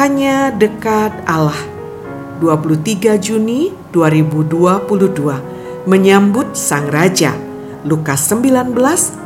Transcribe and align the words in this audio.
hanya 0.00 0.48
dekat 0.48 1.12
Allah. 1.28 1.60
23 2.40 3.20
Juni 3.20 3.68
2022 3.92 5.84
menyambut 5.84 6.56
Sang 6.56 6.88
Raja. 6.88 7.36
Lukas 7.84 8.24
19 8.32 8.72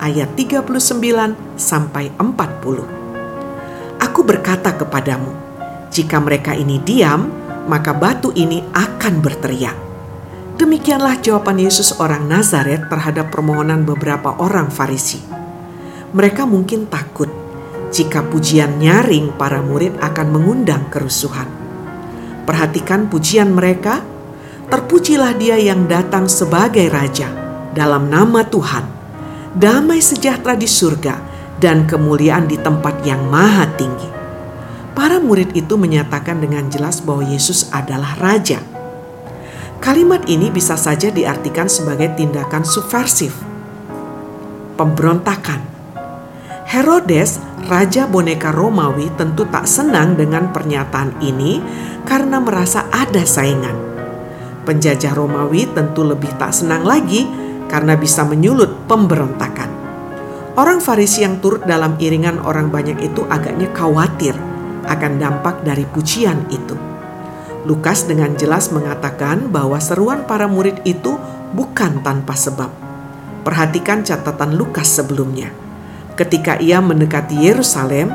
ayat 0.03 0.35
39 0.35 1.39
sampai 1.55 2.11
40. 2.19 4.03
Aku 4.03 4.27
berkata 4.27 4.75
kepadamu, 4.75 5.31
jika 5.95 6.19
mereka 6.19 6.59
ini 6.59 6.83
diam, 6.83 7.31
maka 7.71 7.95
batu 7.95 8.35
ini 8.35 8.59
akan 8.75 9.23
berteriak. 9.23 9.79
Demikianlah 10.59 11.23
jawaban 11.23 11.63
Yesus 11.63 12.03
orang 12.03 12.27
Nazaret 12.27 12.91
terhadap 12.91 13.31
permohonan 13.31 13.87
beberapa 13.87 14.35
orang 14.43 14.75
Farisi. 14.75 15.23
Mereka 16.11 16.51
mungkin 16.51 16.91
takut 16.91 17.44
jika 17.95 18.27
pujian 18.27 18.83
nyaring 18.83 19.39
para 19.39 19.63
murid 19.63 19.95
akan 20.03 20.35
mengundang 20.35 20.91
kerusuhan. 20.91 21.47
Perhatikan 22.43 23.07
pujian 23.07 23.55
mereka, 23.55 24.03
terpujilah 24.67 25.39
dia 25.39 25.55
yang 25.55 25.87
datang 25.87 26.27
sebagai 26.27 26.91
raja 26.91 27.31
dalam 27.71 28.11
nama 28.11 28.43
Tuhan, 28.43 28.85
damai 29.55 30.03
sejahtera 30.03 30.59
di 30.59 30.67
surga 30.67 31.23
dan 31.63 31.87
kemuliaan 31.87 32.51
di 32.51 32.59
tempat 32.59 33.07
yang 33.07 33.23
maha 33.31 33.71
tinggi. 33.79 34.11
Para 34.99 35.23
murid 35.23 35.55
itu 35.55 35.79
menyatakan 35.79 36.43
dengan 36.43 36.67
jelas 36.67 36.99
bahwa 36.99 37.23
Yesus 37.23 37.71
adalah 37.71 38.19
raja 38.19 38.75
Kalimat 39.85 40.25
ini 40.33 40.49
bisa 40.49 40.81
saja 40.81 41.13
diartikan 41.13 41.69
sebagai 41.69 42.17
tindakan 42.17 42.65
subversif, 42.65 43.37
pemberontakan. 44.81 45.74
Herodes, 46.65 47.39
raja 47.69 48.09
boneka 48.09 48.49
Romawi, 48.49 49.13
tentu 49.21 49.45
tak 49.53 49.69
senang 49.69 50.17
dengan 50.17 50.49
pernyataan 50.49 51.21
ini 51.21 51.61
karena 52.09 52.41
merasa 52.41 52.89
ada 52.89 53.21
saingan. 53.21 53.77
Penjajah 54.65 55.13
Romawi 55.13 55.69
tentu 55.77 56.09
lebih 56.09 56.33
tak 56.41 56.57
senang 56.57 56.89
lagi 56.89 57.29
karena 57.69 58.01
bisa 58.01 58.25
menyulut 58.25 58.89
pemberontakan. 58.89 59.69
Orang 60.57 60.81
Farisi 60.81 61.21
yang 61.27 61.43
turut 61.45 61.67
dalam 61.69 62.01
iringan 62.01 62.41
orang 62.41 62.73
banyak 62.73 62.97
itu 63.03 63.27
agaknya 63.29 63.69
khawatir 63.77 64.33
akan 64.89 65.21
dampak 65.21 65.61
dari 65.67 65.85
pujian 65.85 66.49
itu. 66.49 66.77
Lukas 67.65 68.09
dengan 68.09 68.37
jelas 68.37 68.73
mengatakan 68.73 69.53
bahwa 69.53 69.81
seruan 69.81 70.25
para 70.25 70.49
murid 70.49 70.81
itu 70.85 71.17
bukan 71.53 72.01
tanpa 72.01 72.37
sebab. 72.37 72.69
Perhatikan 73.45 74.01
catatan 74.05 74.57
Lukas 74.57 74.89
sebelumnya. 74.89 75.64
Ketika 76.15 76.63
ia 76.63 76.79
mendekati 76.79 77.35
Yerusalem, 77.43 78.15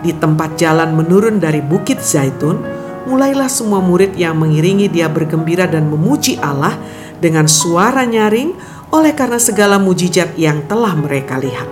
di 0.00 0.14
tempat 0.14 0.54
jalan 0.54 0.94
menurun 0.94 1.42
dari 1.42 1.58
Bukit 1.58 1.98
Zaitun, 1.98 2.62
mulailah 3.10 3.50
semua 3.50 3.82
murid 3.82 4.14
yang 4.14 4.38
mengiringi 4.38 4.86
dia 4.86 5.10
bergembira 5.10 5.66
dan 5.66 5.90
memuji 5.90 6.38
Allah 6.38 6.78
dengan 7.18 7.50
suara 7.50 8.06
nyaring 8.06 8.54
oleh 8.94 9.12
karena 9.12 9.42
segala 9.42 9.82
mujizat 9.82 10.34
yang 10.38 10.64
telah 10.70 10.94
mereka 10.94 11.36
lihat. 11.42 11.68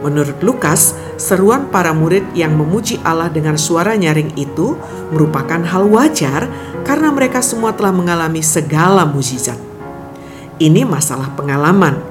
Menurut 0.00 0.40
Lukas, 0.40 0.96
seruan 1.20 1.68
para 1.68 1.92
murid 1.92 2.24
yang 2.32 2.56
memuji 2.56 2.96
Allah 3.04 3.28
dengan 3.28 3.60
suara 3.60 3.92
nyaring 3.92 4.32
itu 4.40 4.72
merupakan 5.12 5.60
hal 5.60 5.84
wajar 5.92 6.48
karena 6.88 7.12
mereka 7.12 7.44
semua 7.44 7.76
telah 7.76 7.92
mengalami 7.92 8.40
segala 8.40 9.04
mujizat. 9.04 9.60
Ini 10.56 10.88
masalah 10.88 11.36
pengalaman. 11.36 12.09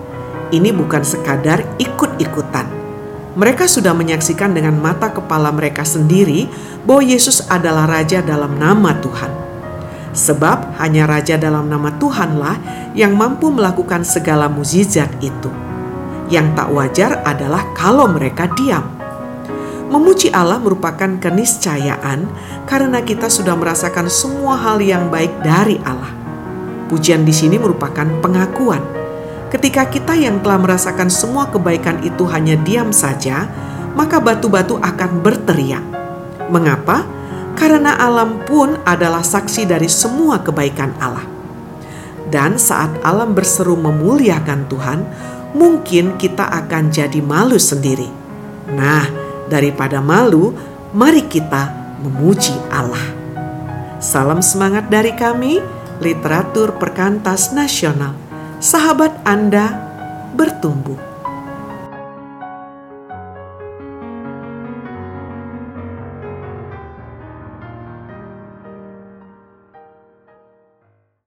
Ini 0.49 0.73
bukan 0.73 1.05
sekadar 1.05 1.61
ikut-ikutan. 1.77 2.65
Mereka 3.37 3.69
sudah 3.69 3.93
menyaksikan 3.93 4.57
dengan 4.57 4.81
mata 4.81 5.13
kepala 5.13 5.53
mereka 5.53 5.85
sendiri 5.85 6.49
bahwa 6.89 7.05
Yesus 7.05 7.45
adalah 7.45 7.85
raja 7.85 8.25
dalam 8.25 8.57
nama 8.57 8.97
Tuhan. 8.97 9.29
Sebab 10.09 10.81
hanya 10.81 11.05
raja 11.05 11.37
dalam 11.37 11.69
nama 11.69 11.93
Tuhanlah 12.01 12.57
yang 12.97 13.13
mampu 13.13 13.53
melakukan 13.53 14.01
segala 14.01 14.49
mujizat 14.49 15.13
itu. 15.21 15.53
Yang 16.33 16.57
tak 16.57 16.69
wajar 16.73 17.11
adalah 17.21 17.69
kalau 17.77 18.09
mereka 18.09 18.49
diam. 18.57 18.89
Memuji 19.93 20.33
Allah 20.33 20.57
merupakan 20.57 21.17
keniscayaan 21.21 22.25
karena 22.65 23.05
kita 23.05 23.29
sudah 23.29 23.53
merasakan 23.53 24.09
semua 24.09 24.57
hal 24.57 24.81
yang 24.81 25.13
baik 25.13 25.45
dari 25.45 25.77
Allah. 25.85 26.13
Pujian 26.89 27.21
di 27.21 27.33
sini 27.33 27.61
merupakan 27.61 28.05
pengakuan. 28.21 28.98
Ketika 29.49 29.89
kita 29.89 30.13
yang 30.13 30.45
telah 30.45 30.61
merasakan 30.61 31.09
semua 31.09 31.49
kebaikan 31.49 32.05
itu 32.05 32.21
hanya 32.29 32.53
diam 32.61 32.93
saja, 32.93 33.49
maka 33.97 34.21
batu-batu 34.21 34.77
akan 34.77 35.25
berteriak. 35.25 35.81
Mengapa? 36.53 37.01
Karena 37.57 37.97
alam 37.97 38.45
pun 38.45 38.77
adalah 38.85 39.25
saksi 39.25 39.65
dari 39.65 39.89
semua 39.89 40.45
kebaikan 40.45 40.93
Allah. 41.01 41.25
Dan 42.29 42.61
saat 42.61 42.93
alam 43.01 43.33
berseru 43.33 43.73
memuliakan 43.73 44.69
Tuhan, 44.69 44.99
mungkin 45.57 46.13
kita 46.21 46.45
akan 46.45 46.93
jadi 46.93 47.17
malu 47.25 47.57
sendiri. 47.57 48.05
Nah, 48.69 49.09
daripada 49.49 49.97
malu, 49.97 50.53
mari 50.93 51.25
kita 51.25 51.73
memuji 52.05 52.53
Allah. 52.69 53.17
Salam 53.97 54.45
semangat 54.45 54.93
dari 54.93 55.11
kami, 55.17 55.57
literatur 55.99 56.77
perkantas 56.77 57.49
nasional. 57.49 58.28
Sahabat 58.59 59.23
Anda 59.23 59.71
bertumbuh. 60.35 60.99